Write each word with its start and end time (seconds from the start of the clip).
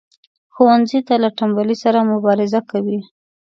ښوونځی 0.53 0.99
له 1.23 1.29
تنبلی 1.37 1.75
سره 1.83 2.07
مبارزه 2.11 2.59
کوي 2.69 2.99